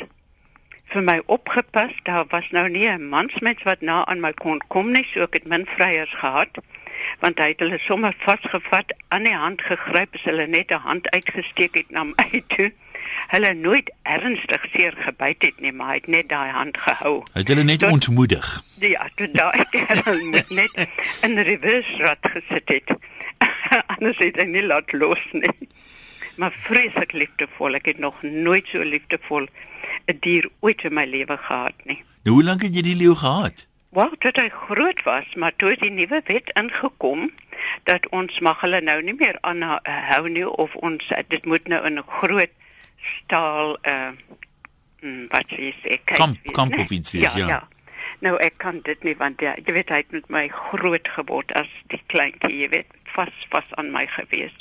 [0.88, 4.92] Vir my opgepas, daar was nou nie 'n mansmens wat na aan my kon kom
[4.92, 6.58] nie, so ek het min vryers gehad
[7.20, 11.10] want hy het hulle sommer vasgevat, aan die hand gegryp, as hulle net 'n hand
[11.12, 12.72] uitgesteek het na my toe.
[13.28, 17.24] Hulle nooit ernstig seer gebyt het nie, maar hy het net daai hand gehou.
[17.34, 18.64] Hy het hulle net tot, ontmoedig.
[18.80, 20.88] Ja, toe daai hulle net
[21.22, 22.96] in reverse rat gesit het.
[23.98, 25.70] Anders het hy nie laat los nie.
[26.38, 27.78] Maar vreeslik liefdevol.
[27.80, 29.48] Ek het nog nooit so liefdevol
[30.06, 32.04] 'n dier ooit in my lewe gehad nie.
[32.24, 33.68] Nou, hoe lank het jy die leeu gehad?
[33.90, 37.32] Wel, toe hy groot was, maar toe die nuwe wet ingekom
[37.84, 41.98] dat ons mag hulle nou nie meer aanhou nie of ons dit moet nou in
[41.98, 42.52] 'n groot
[43.02, 44.12] staal uh
[45.30, 47.48] wat jy sê kamp kamp of iets wees, ja, ja.
[47.48, 47.68] ja.
[48.20, 51.52] Nou ek kan dit nie want ja, jy weet hy het met my groot geword
[51.54, 54.56] as die kleintjie, jy weet, vas vas aan my gewees.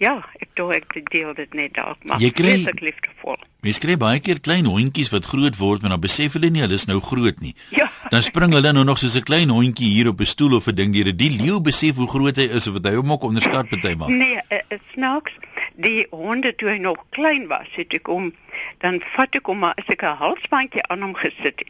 [0.00, 2.20] Ja, ek dink ek deel dit net dalk maar.
[2.22, 3.36] Jy kry liefdevol.
[3.60, 6.78] Mens kry baie keer klein hondjies wat groot word, maar dan besef hulle nie hulle
[6.78, 7.52] is nou groot nie.
[7.76, 7.90] Ja.
[8.08, 10.74] Dan spring hulle nou nog soos 'n klein hondjie hier op 'n stoel of 'n
[10.74, 11.12] ding deur.
[11.12, 14.08] Die leeu besef hoe groot hy is of wat hy hom ook onderskat partymal.
[14.08, 15.32] Nee, dit uh, snaaks.
[15.76, 18.32] Die honde toe hy nog klein was, het ek hom
[18.78, 21.68] dan vat ek hom maar as ek 'n halsbandjie aan hom gesit het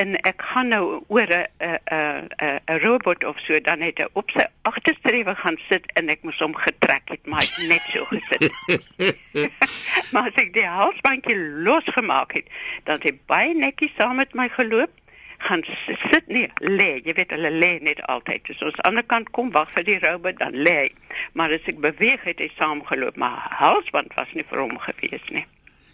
[0.00, 4.06] en ek gaan nou oor 'n 'n 'n 'n robot of so dan het hy
[4.12, 8.04] op sy agterstrewe gaan sit en ek moes hom getrek het maar het net so
[8.04, 8.52] gesit.
[10.12, 11.36] maar as ek die halsbandjie
[11.66, 12.46] losgemaak het,
[12.84, 14.90] dan het hy baie netjies saam met my geloop
[15.40, 15.64] gaan
[16.10, 18.48] sit nie lê jy weet hulle lê net altyd.
[18.56, 20.88] So aan die ander kant kom wag vir die robot dan lê
[21.32, 25.46] maar as ek beweeg het hy saamgeloop maar halsband was nie vir hom gewees nie.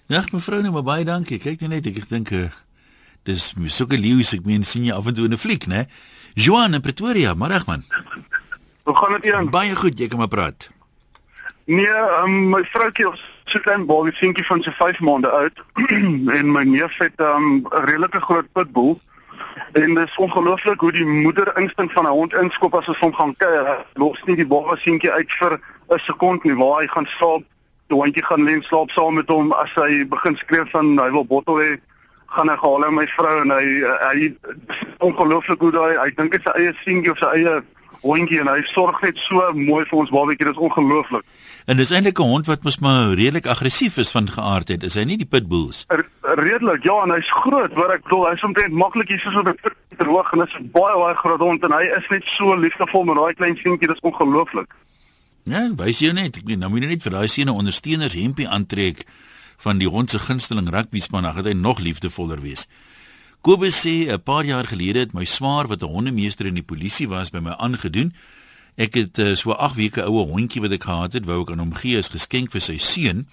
[0.06, 1.38] Ja mevrou nou baie dankie.
[1.38, 2.65] Kyk net ek dink uh
[3.26, 5.86] Dis sulke leeu's ek meen sien jy af en toe in 'n fliek, né?
[6.34, 7.82] Joan in Pretoria, middag man.
[8.84, 9.50] Hoe gaan dit hier?
[9.50, 10.70] Baie goed, jy kan maar praat.
[11.64, 11.88] Nee,
[12.22, 15.62] um, my vroutjie is so klein baie seentjie van so 5 maande oud
[16.38, 18.94] en my neef het um, 'n um, redelike groot pitbull.
[19.72, 23.14] En dit is ongelooflik hoe die moeder instink van 'n hond inskop as ons hom
[23.14, 23.84] gaan kuier.
[23.94, 25.58] Los nie die baba seentjie uit vir
[25.88, 27.42] 'n sekond nie waar hy gaan slaap.
[27.86, 31.10] Die hondjie gaan lê en slaap saam met hom as hy begin skree van hy
[31.10, 31.80] wil bottel hê
[32.36, 33.64] gaan hy gehaal my vrou en hy
[34.02, 34.28] hy
[35.08, 37.56] ongelooflik hoe daai hy dink dit sy eie seentjie of sy eie
[38.02, 41.24] hondjie en hy sorg net so mooi vir ons babatjie dit is ongelooflik.
[41.66, 44.82] En dis eintlik 'n hond wat mos maar redelik aggressief is van geaardheid.
[44.82, 45.86] Is hy nie die pitbulls?
[46.22, 46.84] Redelik.
[46.84, 50.32] Ja, en hy's groot, hoor ek bedoel hy's omtrent maklik hier soos 'n meter hoog
[50.32, 53.56] en hy's baie baie groot hond en hy is net so liefdevol met daai klein
[53.56, 54.74] seentjie, dit is ongelooflik.
[55.44, 58.48] Ja, wys jy net, ek weet nou moet jy net vir daai seene ondersteuners hempie
[58.48, 59.06] aantrek
[59.56, 62.66] van die hond se gunsteling rugby span, dan gaan hy nog liefdevoller wees.
[63.40, 67.08] Kobus sê 'n paar jaar gelede het my swaar wat 'n hondemeester in die polisie
[67.08, 68.12] was by my aangedoen.
[68.76, 71.58] Ek het uh, so 8 weke oue hondjie wat ek gehad het, wou ek aan
[71.58, 73.26] hom gee as geskenk vir sy seun.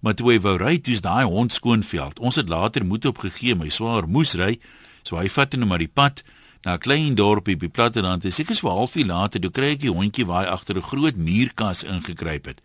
[0.00, 2.18] Maar toe hy wou ry, toets daai hond skoonveld.
[2.18, 4.58] Ons het later moed opgegee, my swaar moes ry,
[5.02, 6.22] so hy vat hom maar die pad
[6.64, 8.24] na 'n klein dorpie by Platteland.
[8.24, 10.82] Ek seker so 'n halfuur later, toe kry ek die hondjie waar hy agter 'n
[10.82, 12.60] groot muurkas ingekruip het.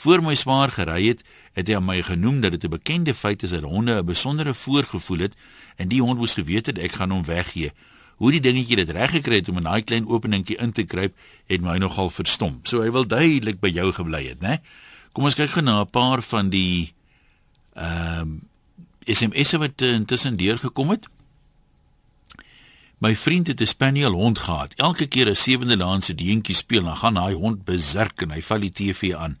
[0.00, 1.20] Voor my swaar gery het,
[1.52, 4.54] het hy aan my genoem dat dit 'n bekende feit is dat honde 'n besondere
[4.54, 5.34] voorgevoel het
[5.76, 7.72] en die hond moes geweet het ek gaan hom weggee.
[8.16, 11.14] Hoe die dingetjie dit reg gekry het om in daai klein openingkie in te kruip,
[11.46, 12.60] het my nogal verstom.
[12.62, 14.60] So hy wil duidelik by jou gebly het, né?
[15.12, 16.94] Kom ons kyk gou na 'n paar van die
[17.74, 18.40] ehm um,
[19.04, 21.08] SMS'e wat intussen deurgekom het.
[22.98, 24.72] My vriend het 'n spaniel hond gehad.
[24.76, 28.42] Elke keer as sewende laan se deentjie speel, dan gaan daai hond besurk en hy
[28.42, 29.38] val die TV aan.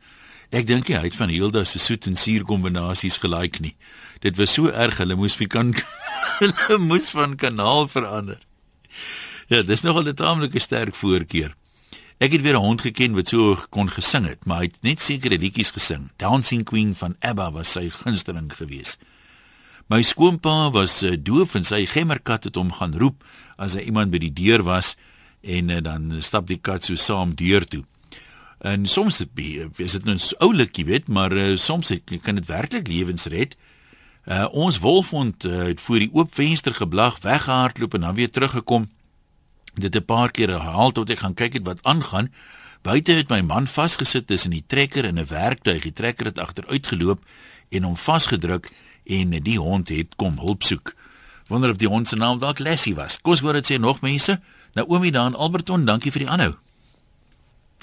[0.50, 3.76] Ek dink hy het van Hilda se soet en suur kombinasies gelike nie.
[4.18, 5.70] Dit was so erg hulle moes vir kan
[6.40, 8.40] hulle moes van kanaal verander.
[9.46, 11.54] Ja, dis nogal 'n taamlike sterk voorkeur.
[12.18, 15.00] Ek het weer 'n hond geken wat so kon gesing het, maar hy het net
[15.00, 16.10] sekere liedjies gesing.
[16.16, 18.98] Dancing Queen van ABBA was sy gunsteling geweest.
[19.86, 23.24] My skoonpa was uh, doof en sy gemmerkat het hom gaan roep
[23.56, 24.96] as hy iemand by die deur was
[25.42, 27.84] en uh, dan stap die kat so saam deur toe.
[28.60, 29.24] En soms
[29.76, 33.56] is dit nou 'n oulikie weet, maar uh, soms het, kan dit werklik lewens red.
[34.26, 38.90] Uh, ons wolfhond uh, het voor die oop venster geblag, weggehardloop en dan weer teruggekom.
[39.74, 42.32] Dit 'n paar keer herhaal tot ek gaan kyk het wat aangaan.
[42.82, 45.82] Buite het my man vasgesit tussen die trekker en 'n werktuig.
[45.82, 47.24] Die trekker het agteruit geloop
[47.68, 48.70] en hom vasgedruk
[49.04, 50.94] en die hond het kom hulp soek.
[51.46, 53.20] Wonder of die hond se naam dalk Lassie was.
[53.20, 54.40] Kos hoor dit sê nog mense.
[54.72, 56.54] Naomi daar in Alberton, dankie vir die aanhou.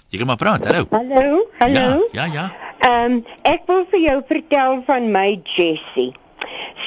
[0.08, 0.64] Jy kan maar praat.
[0.64, 0.86] Hallo.
[0.90, 2.08] Hallo, hallo.
[2.12, 2.32] Ja, ja.
[2.32, 2.46] ja.
[2.80, 6.14] Ehm um, ek wil vir jou vertel van my Jessie.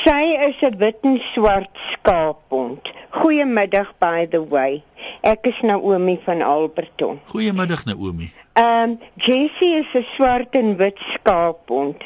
[0.00, 2.88] Sy is 'n wit en swart skaaphond.
[3.12, 4.80] Goeiemiddag by the way.
[5.20, 7.20] Ek is Naomi van Alberton.
[7.28, 8.32] Goeiemiddag Naomi.
[8.56, 12.00] Ehm um, Jessie is 'n swart en wit skaaphond.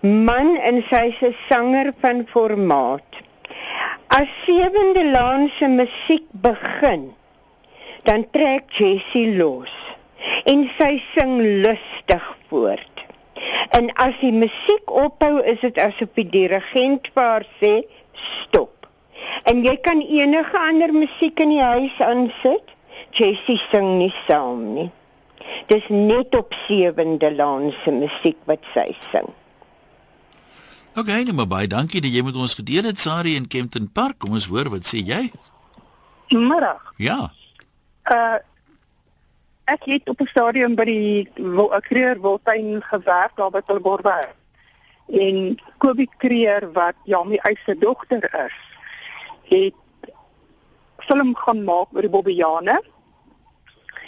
[0.00, 3.22] Man en sy is 'n sanger van formaat.
[4.06, 7.14] As sewende laan se musiek begin,
[8.02, 9.86] dan trek Jessie los
[10.44, 13.04] en sy sing lustig voort.
[13.76, 17.74] En as die musiek ophou, is dit asof die dirigent vir haar sê
[18.16, 18.88] stop.
[19.48, 22.72] En jy kan enige ander musiek in die huis aansit,
[23.16, 24.90] Jessie sing nie saam nie.
[25.70, 29.28] Dis net op sewende laan se musiek wat sy sing.
[30.96, 34.18] OK, nou maar baie dankie dat jy met ons gedeel het Sari in Kempton Park.
[34.24, 35.26] Kom ons hoor wat sê jy?
[36.32, 36.92] Middag.
[36.96, 37.18] Ja.
[38.08, 38.38] Uh
[39.66, 41.30] ek het op 'n stadium by die
[41.88, 44.34] Kreer Wildtuin gewerk daar by Tilborg.
[45.08, 48.56] En Kobie Kreer wat Jamie se dogter is,
[49.42, 49.74] het
[50.98, 52.82] film gaan maak oor die Bobbejane.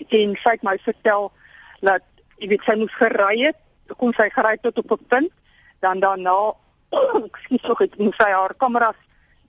[0.08, 1.32] En sy het my vertel
[1.80, 2.02] dat
[2.36, 3.56] jy weet sy moes gery het,
[3.96, 5.32] kon sy gery tot op 'n punt,
[5.80, 6.54] dan daarna
[7.28, 8.98] ekskuus tog het moes sy haar kameras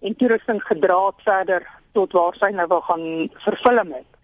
[0.02, 4.19] en toerusting gedra het verder tot waar sy nou wil gaan verfilm het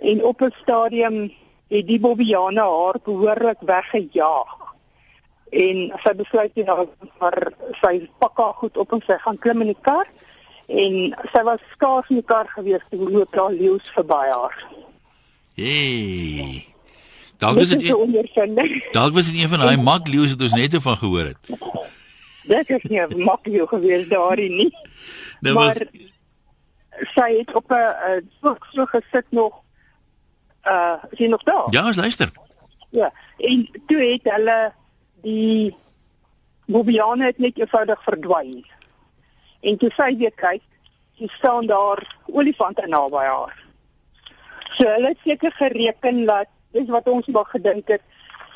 [0.00, 1.32] en op 'n stadium
[1.68, 4.56] het die Bobbiane haar behoorlik weggejaag.
[5.50, 9.60] En sy besluit toe nou vir sy pak haar goed op en sy gaan klim
[9.60, 10.06] in die kar
[10.66, 14.66] en sy was skaars in die kar gewees toe loop daar leeu's verby haar.
[15.54, 16.66] Hey.
[17.38, 17.86] Dalk was dit
[18.92, 21.52] Dalk was dit een van daai mak leeu's wat ons net van gehoor het.
[22.48, 24.74] Dit is nie 'n mak leeu gewees daarin nie.
[25.40, 25.86] Nou, maar
[27.14, 29.54] sy het op 'n so so gesit nog
[30.64, 31.66] uh is jy nog daar?
[31.70, 32.32] Ja, ons luister.
[32.90, 34.72] Ja, en toe het hulle
[35.22, 35.76] die
[36.66, 38.64] Bobiane het net eenvoudig verdwyn.
[39.60, 40.62] En toe sy weer kyk,
[41.18, 43.54] sy staan daar olifante naby haar.
[44.76, 48.04] So hulle het seker gereken dat dis wat ons maar gedink het,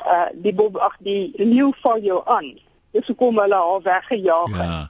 [0.05, 2.53] uh die bob ag die leeu val jou aan.
[2.91, 4.69] Dis hoekom hulle haar weggejaag het.
[4.69, 4.89] Ja.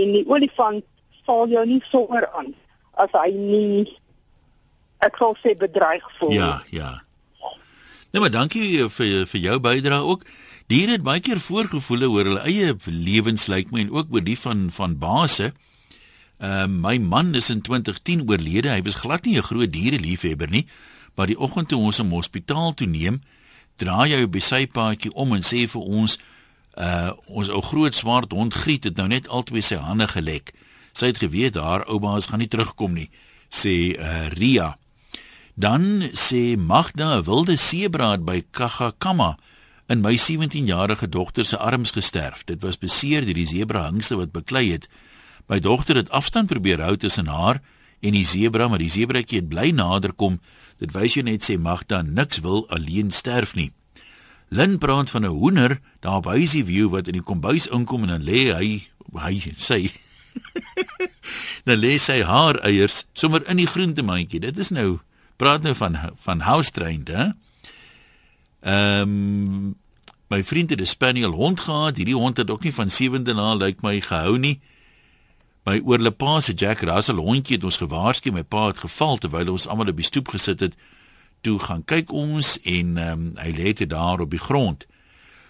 [0.00, 0.84] En die olifant
[1.26, 2.54] val jou nie sommer aan
[3.00, 3.98] as hy nie
[5.02, 6.32] ek sal sê bedreig voel.
[6.36, 7.02] Ja, ja.
[8.12, 10.24] Nee, maar dankie vir vir jou bydrae ook.
[10.68, 14.38] Diere het baie keer voorgevoele oor hulle eie lewens lyk my en ook oor die
[14.38, 15.52] van van base.
[16.42, 18.70] Ehm uh, my man is in 2010 oorlede.
[18.70, 20.66] Hy was glad nie 'n groot diereliefhebber nie,
[21.14, 23.22] maar die oggend toe ons hom hospitaal toe neem,
[23.76, 26.18] draai hy op sy paadjie om en sê vir ons
[26.76, 30.52] uh ons ou groot swart hond Griet het nou net altyd sy hande gelek.
[30.92, 33.10] Sy het geweet haar ouma's gaan nie terugkom nie,
[33.50, 34.76] sê uh Ria.
[35.54, 39.36] Dan sê Magda 'n wilde sebra by Kagakama
[39.86, 42.44] in my 17-jarige dogter se arms gesterf.
[42.44, 44.88] Dit was beseer deur die sebra hingste wat beklei het.
[45.46, 47.60] My dogter het afstand probeer hou tussen haar
[48.00, 50.40] en die sebra, maar die sebratjie het bly naderkom.
[50.78, 53.72] Dit wys jy net sê Magda niks wil alleen sterf nie.
[54.48, 58.08] Lin praat van 'n hoender daar op Huisie View wat in die kombuis inkom en
[58.08, 59.92] dan lê hy hy sê
[61.66, 64.40] dan lê sy haar eiers sommer in die groentemandjie.
[64.40, 65.00] Dit is nou
[65.42, 67.26] praat nou van van house trained, hè?
[68.62, 69.80] Ehm um,
[70.32, 71.96] my vriend het 'n spaniel hond gehad.
[71.96, 74.60] Hierdie hond het ook nie van sewende na lyk like my gehou nie.
[75.64, 79.66] My oorlepa se Jack Russell hondjie het ons gewaarsku my pa het geval terwyl ons
[79.66, 80.74] almal op die stoep gesit het.
[81.40, 84.86] Toe gaan kyk ons en ehm um, hy lê te daar op die grond.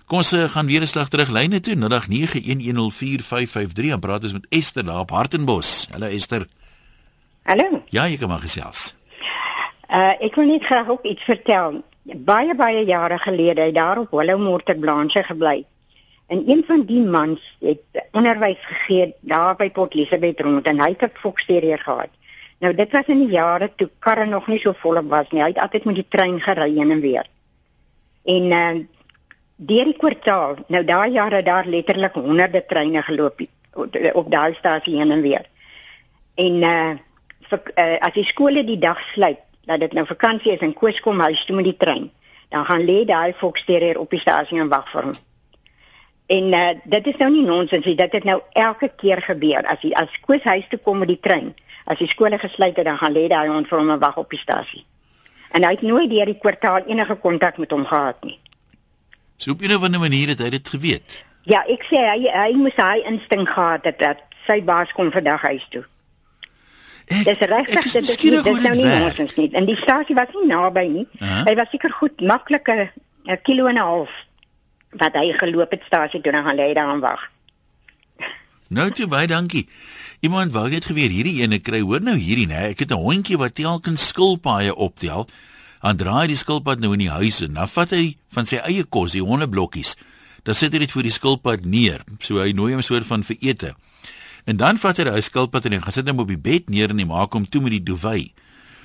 [0.04, 1.76] Kom ons uh, gaan weer 'n slag terug lyne toe.
[1.76, 5.86] 0891104553 en praat ons met Esther daar op Hartenbos.
[5.90, 6.48] Hallo Esther.
[7.42, 7.84] Hallo.
[7.88, 8.94] Ja, jy kan maar gesels.
[9.92, 11.82] Uh ek wil net graag ook iets vertel.
[12.02, 15.66] Baie baie jare gelede het daar op Willowmore te Blanche gebly.
[16.32, 20.88] En een van die mans het onderwys gegee daar by Port Elizabeth rond en hy
[20.94, 22.08] het 'n foksterrier gehad.
[22.58, 25.42] Nou dit was in die jare toe karre nog nie so volop was nie.
[25.42, 27.26] Hy het altyd met die trein gery heen en weer.
[28.24, 28.86] En uh
[29.56, 33.40] deur die kwartaal, nou daai jare daar letterlik honderde treine geloop
[33.74, 35.46] op, op daai stasie heen en weer.
[36.34, 36.90] En uh,
[37.40, 41.00] vir, uh as die skole die dag sluit, dat dit nou vakansie is en Koos
[41.00, 42.10] kom huis toe met die trein,
[42.48, 45.18] dan gaan lê daai volksterrier op die stasie en wag vir hom.
[46.26, 49.66] En uh, dit is nou nie nonsens nie, dit het nou elke keer gebeur.
[49.68, 51.52] As hy as Koos huis toe kom met die trein,
[51.84, 54.30] as die skole gesluit het, dan gaan lê daai hond vir hom en wag op
[54.30, 54.84] die stasie.
[55.52, 58.38] En hy het nooit deur die kwartaal enige kontak met hom gehad nie.
[59.36, 61.24] So op 'n of ander manier het hy dit geweet.
[61.42, 65.42] Ja, ek sê hy hy moes hy instink gehad het dat sy baas kom vandag
[65.42, 65.84] huis toe.
[67.12, 69.48] Ek, dis regtig dit is nie, dit is nou nie nonsens nie.
[69.52, 71.06] En die stasie was nie naby nie.
[71.20, 71.44] Uh -huh.
[71.46, 72.90] Hy was seker goed maklike
[73.26, 74.10] 'n kilo en 'n half
[74.90, 77.30] wat hy geloop het stasie toe en gaan lê daar en wag.
[78.68, 79.68] Nou toe baie dankie.
[80.20, 82.70] Iemand wou net geweet hierdie ene kry hoor nou hierdie nê.
[82.70, 85.28] Ek het 'n hondjie wat telkens skilpaaie optel.
[85.82, 88.84] Dan draai die skilpad nou in die huis en dan vat hy van sy eie
[88.84, 89.96] kos, die hondeblokkies.
[90.42, 92.00] Dan sit hy dit voor die skilpad neer.
[92.20, 93.74] So hy nooi hom soort van vir ete.
[94.44, 96.90] En dan vat hy die skilpad en hy gaan sit hom op die bed neer
[96.90, 98.32] en hy maak hom toe met die duvet.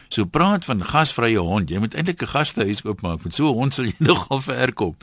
[0.09, 1.69] So praat van gasvrye hond.
[1.69, 3.23] Jy moet eintlik 'n gastehuis oopmaak.
[3.23, 4.95] Met so 'n hond sal jy nogal ver kom.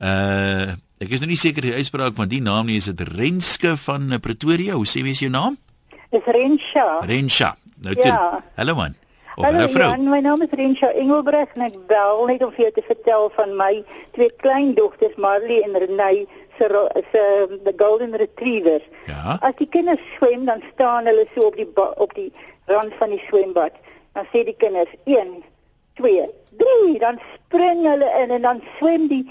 [0.00, 2.76] Uh ek is nou nie seker die uitspraak van die naam nie.
[2.76, 4.74] Is dit Renske van Pretoria?
[4.74, 5.58] Hoe sê jy jou naam?
[6.10, 7.00] Dis Rensha.
[7.04, 7.56] Rensha.
[7.82, 8.06] Nou toe.
[8.06, 8.42] Ja.
[8.56, 8.94] Hallo man.
[9.36, 12.74] Of Hallo Jan, my naam is Rensha Engelbreg en ek bel net om vir jou
[12.76, 13.72] te vertel van my
[14.14, 16.20] twee kleindogters Marley en Renay
[16.58, 16.68] se
[17.12, 17.22] se
[17.64, 18.82] the golden retrievers.
[19.06, 19.38] Ja.
[19.40, 22.32] As die kinders swem, dan staan hulle so op die op die
[22.66, 23.72] rand van die swembad.
[24.12, 25.42] Dan sê die kinders 1
[25.94, 29.24] 2 3, dan spring hulle in en dan swem die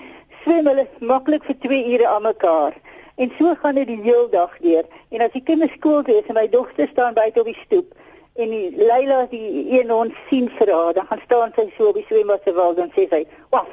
[0.43, 2.73] swem hulle maklik vir 2 ure aan mekaar.
[3.15, 4.85] En so gaan dit die hele dag deur.
[5.09, 7.93] En as die kinders skool toe is en my dogter staan buite op die stoep
[8.33, 11.99] en die Leila die een hond sien vir haar, dan gaan staan sy so op
[11.99, 13.69] die swembad se wal en sê sy, "Waf,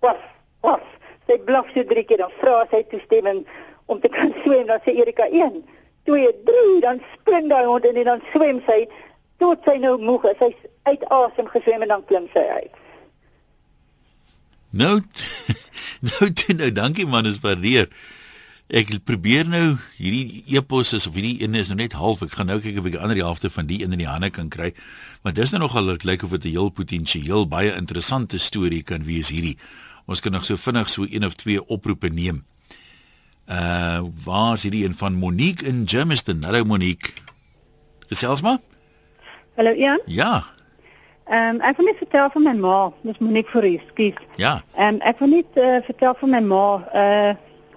[0.00, 0.20] waf,
[0.60, 0.84] waf."
[1.26, 3.44] Sy blaf so drie keer dan vra sy toestemming
[3.86, 5.62] om te kan swem dan sê Erika 1
[6.08, 8.84] 2 3 dan spring daai hond en dan swem sy
[9.42, 10.40] tot sy nou moeg is.
[10.40, 10.58] Sy's
[10.88, 12.82] uit asem geswem en dan klim sy uit.
[14.74, 14.98] Nou
[16.08, 17.88] nou toe nou dankie man is waardeer.
[18.74, 22.24] Ek probeer nou hierdie epos is of hierdie een is nou net half.
[22.24, 24.32] Ek gaan nou kyk of ek die ander helfte van die een in die hande
[24.32, 24.72] kan kry.
[25.22, 29.28] Maar dis nou nogal lyk of dit 'n heel potensieel baie interessante storie kan wees
[29.28, 29.58] hierdie.
[30.06, 32.44] Ons kan nog so vinnig so een of twee oproepe neem.
[33.48, 36.42] Uh waar is hierdie een van Monique in Germiston?
[36.44, 37.12] Hallo Monique.
[38.08, 38.58] Gesels maar.
[39.54, 40.00] Hallo Ian.
[40.06, 40.44] Ja.
[41.24, 44.20] Ehm um, ek wil net vertel van my ma, dis Monique Fourie, skies.
[44.36, 44.62] Ja.
[44.76, 47.32] Ehm um, ek wil net uh, vertel van my ma, uh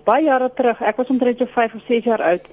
[0.08, 2.44] baie jare terug, ek was omtrent so 5 of 6 jaar oud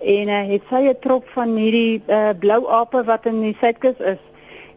[0.00, 3.96] en uh, het sy 'n trop van hierdie uh, blou ape wat in die Suidkus
[3.96, 4.20] is,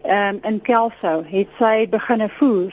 [0.04, 2.72] ehm um, in Kelso, het sy begine voer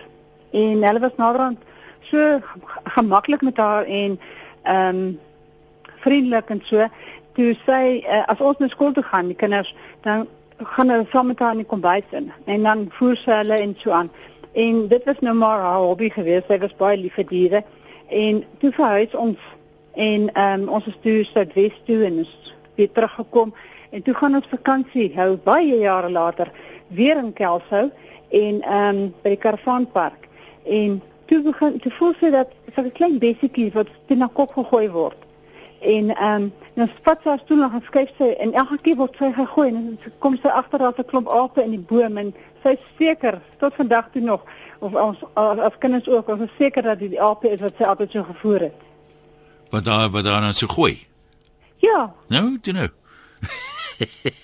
[0.51, 1.59] en hulle was naderhand
[2.03, 2.41] so
[2.85, 4.21] gemaklik met haar en
[4.62, 5.19] ehm um,
[6.03, 6.87] vriendelik en so.
[7.33, 10.27] Toe sy uh, as ons na skool toe gaan, die kinders dan
[10.59, 13.75] gaan hulle saam met haar in die kombuis in en dan voer sy hulle en
[13.79, 14.11] so aan.
[14.53, 16.51] En dit was nou maar haar hobby geweest.
[16.51, 17.62] Sy was baie lief vir diere.
[18.09, 19.38] En toe verhuis ons
[19.95, 23.55] en ehm um, ons is toe Suidwes toe en ons weer teruggekom
[23.91, 26.49] en toe gaan ons vakansie hou baie jare later
[26.88, 27.91] weer in Kelso
[28.31, 30.29] en ehm um, by die Karavaanpark.
[30.65, 31.01] En
[31.33, 34.88] toe begin toe voel sy dat sy 'n klein besietjie wat teen haar kop gegooi
[34.90, 35.21] word.
[35.81, 38.97] En ehm um, nou spat sy haar stoel nog en skuif sy en elke keer
[38.97, 42.16] word sy gegooi en sy kom sy agter haar 'n klomp ape in die boom
[42.18, 44.45] en sy seker tot vandag toe nog
[44.81, 48.11] of ons as kinders ook ons is seker dat die ape is wat sy altyd
[48.11, 48.79] so gevoer het.
[49.71, 51.07] Wat daar wat daar nou so gooi?
[51.79, 52.14] Ja.
[52.29, 52.88] Nou, toe nou.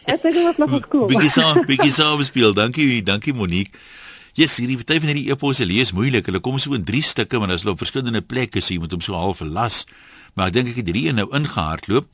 [0.04, 1.08] Ek dink dit was nog goed.
[1.08, 2.54] Bietjie saam, bietjie saam speel.
[2.54, 3.72] Dankie, dankie Monique.
[4.38, 6.28] Yes, hierdie party van hierdie eposse lees moeilik.
[6.30, 9.16] Hulle kom so in drie stukke, maar hulle op verskillende plekke sien, moet hom so
[9.18, 9.80] half las.
[10.38, 12.06] Maar ek dink ek het hierdie een nou ingehardloop.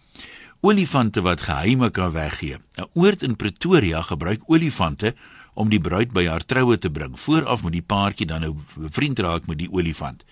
[0.65, 2.57] Olifante wat geheime kan weggee.
[2.81, 5.13] 'n Oord in Pretoria gebruik olifante
[5.53, 7.13] om die bruid by haar troue te bring.
[7.13, 8.57] Vooraf moet die paartjie dan nou
[8.89, 10.25] vriend raak met die olifant.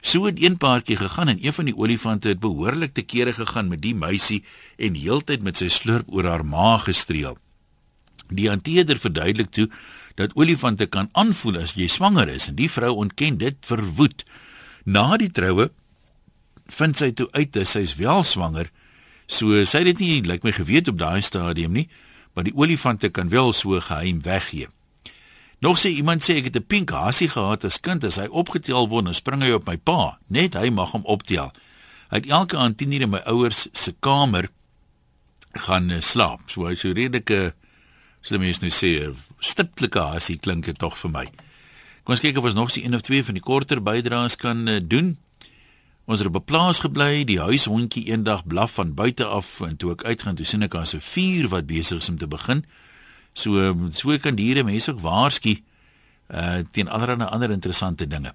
[0.00, 3.68] So het een paartjie gegaan en een van die olifante het behoorlik te kere gegaan
[3.68, 4.42] met die meisie
[4.78, 7.36] en heeltyd met sy slurp oor haar maag gestreel.
[8.30, 9.68] Die hanteerder verduidelik toe
[10.20, 14.24] dat olifante kan aanvoel as jy swanger is en die vrou ontken dit verwoed.
[14.84, 15.70] Na die troue
[16.70, 18.68] vind sy toe uit dat sy wel swanger.
[19.30, 21.88] So sy het dit nie lyk my geweet op daai stadium nie,
[22.34, 24.68] maar die olifante kan wel so geheim weggee.
[25.60, 28.88] Nog sê iemand sê ek het 'n pink hasie gehad as kind as hy opgetel
[28.88, 31.52] word en spring hy op my pa, net hy mag hom optel.
[32.10, 34.48] Hy het elke aand 10 uur in my ouers se kamer
[35.52, 36.40] gaan uh, slaap.
[36.50, 37.54] So hy so redelike
[38.20, 41.24] So die mense nou sê stiptelike hasie klink dit tog vir my.
[42.04, 44.68] Kom ons kyk of ons nog sien een of twee van die korter bydraes kan
[44.68, 45.16] uh, doen.
[46.10, 49.92] Ons het op 'n plaas gebly, die huishondjie eendag blaf van buite af en toe
[49.92, 52.64] ek uitgaan, toe sien ek daar 'n vuur wat besig is om te begin.
[53.34, 55.62] So so kan diere mense ook waarsku
[56.28, 58.34] uh teen allerlei ander interessante dinge.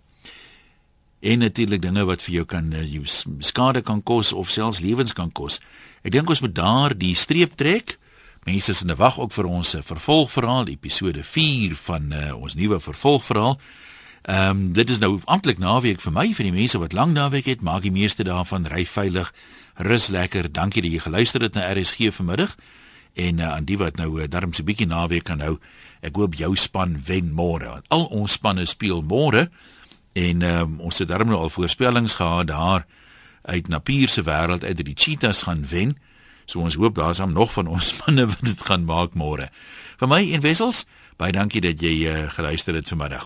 [1.19, 3.03] En natuurlik dinge wat vir jou kan uh, jou
[3.39, 5.59] skade kan kos of selfs lewens kan kos.
[6.03, 7.97] Ek dink ons moet daar die streep trek.
[8.45, 12.79] Mense is in 'n wag ook vir ons vervolgverhaal, episode 4 van uh, ons nuwe
[12.79, 13.59] vervolgverhaal.
[14.21, 17.45] Ehm um, dit is nou amptelik naweek vir my vir die mense wat lang naweek
[17.45, 19.33] het, maak die meeste daarvan ry veilig,
[19.75, 20.51] rus lekker.
[20.51, 22.55] Dankie dat jy geluister het na RSG vanmiddag.
[23.13, 25.57] En uh, aan die wat nou uh, darm so 'n bietjie naweek kan hou.
[26.01, 27.81] Ek hoop jou span wen môre.
[27.87, 29.49] Al ons spanne speel môre.
[30.13, 32.85] En um, ons het darm nou al voorspellings gehad daar
[33.41, 35.97] uit Napier se wêreld uit dat die Cheetahs gaan wen.
[36.45, 39.49] So ons hoop daar's hom nog van ons spanne wat dit gaan maak môre.
[39.99, 40.83] Vir my en Wessels,
[41.17, 43.23] baie dankie dat jy uh, geluister het vanmiddag.